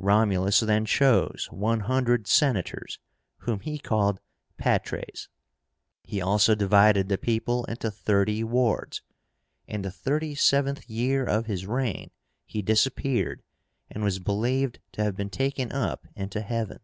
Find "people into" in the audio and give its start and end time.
7.16-7.88